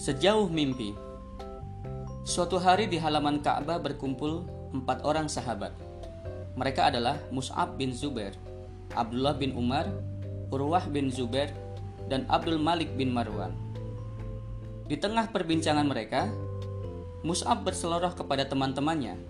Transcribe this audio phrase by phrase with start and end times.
[0.00, 0.96] Sejauh mimpi.
[2.24, 5.76] Suatu hari di halaman Ka'bah berkumpul empat orang sahabat.
[6.56, 8.32] Mereka adalah Mus'ab bin Zubair,
[8.96, 9.92] Abdullah bin Umar,
[10.48, 11.52] Urwah bin Zubair,
[12.08, 13.52] dan Abdul Malik bin Marwan.
[14.88, 16.32] Di tengah perbincangan mereka,
[17.20, 19.20] Mus'ab berseloroh kepada teman-temannya.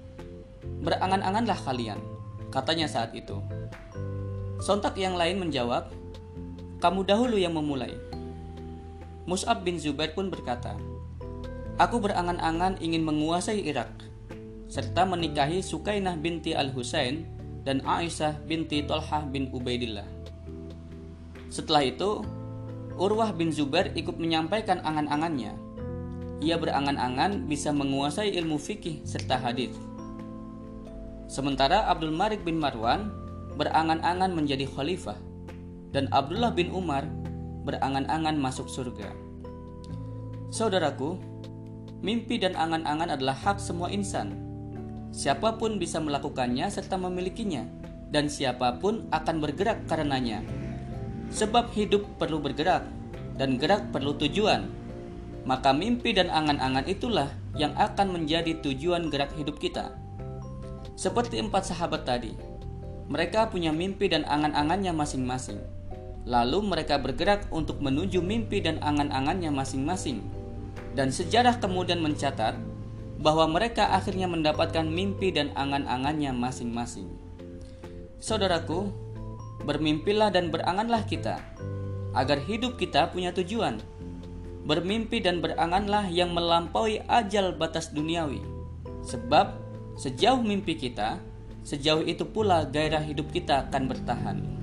[0.87, 1.98] Berangan-anganlah kalian,
[2.55, 3.43] katanya saat itu.
[4.62, 5.91] Sontak yang lain menjawab,
[6.79, 8.09] kamu dahulu yang memulai.
[9.30, 10.75] Mus'ab bin Zubair pun berkata,
[11.79, 13.95] Aku berangan-angan ingin menguasai Irak,
[14.66, 17.30] serta menikahi Sukainah binti Al-Husain
[17.62, 20.05] dan Aisyah binti Tolhah bin Ubaidillah.
[21.47, 22.27] Setelah itu,
[22.98, 25.55] Urwah bin Zubair ikut menyampaikan angan-angannya.
[26.42, 29.78] Ia berangan-angan bisa menguasai ilmu fikih serta hadis.
[31.31, 33.15] Sementara Abdul Malik bin Marwan
[33.55, 35.23] berangan-angan menjadi khalifah
[35.95, 37.06] dan Abdullah bin Umar
[37.64, 39.12] berangan-angan masuk surga.
[40.50, 41.14] Saudaraku,
[42.02, 44.34] mimpi dan angan-angan adalah hak semua insan.
[45.11, 47.67] Siapa pun bisa melakukannya serta memilikinya,
[48.11, 50.42] dan siapa pun akan bergerak karenanya.
[51.30, 52.83] Sebab hidup perlu bergerak,
[53.39, 54.67] dan gerak perlu tujuan.
[55.47, 59.95] Maka mimpi dan angan-angan itulah yang akan menjadi tujuan gerak hidup kita.
[60.98, 62.36] Seperti empat sahabat tadi,
[63.08, 65.58] mereka punya mimpi dan angan-angannya masing-masing
[66.29, 70.21] Lalu mereka bergerak untuk menuju mimpi dan angan-angannya masing-masing.
[70.93, 72.61] Dan sejarah kemudian mencatat
[73.21, 77.09] bahwa mereka akhirnya mendapatkan mimpi dan angan-angannya masing-masing.
[78.21, 78.93] Saudaraku,
[79.65, 81.41] bermimpilah dan beranganlah kita
[82.17, 83.81] agar hidup kita punya tujuan.
[84.65, 88.45] Bermimpi dan beranganlah yang melampaui ajal batas duniawi.
[89.09, 89.57] Sebab
[89.97, 91.17] sejauh mimpi kita,
[91.65, 94.59] sejauh itu pula gairah hidup kita akan bertahan.